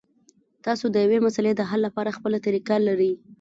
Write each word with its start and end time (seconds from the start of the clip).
تاسو 0.65 0.85
د 0.91 0.95
یوې 1.05 1.19
مسلې 1.27 1.51
د 1.55 1.61
حل 1.69 1.81
لپاره 1.87 2.15
خپله 2.17 2.37
طریقه 2.45 2.75
لرئ. 2.87 3.13